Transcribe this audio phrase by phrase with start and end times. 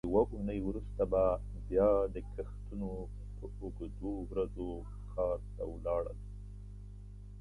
[0.09, 1.23] یوه اوونۍ وروسته به
[1.69, 2.89] بیا د کښتونو
[3.37, 4.69] په اوږدو ورځو
[5.13, 6.19] کار ته ولاړل.